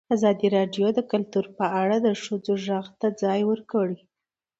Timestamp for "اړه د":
1.81-2.07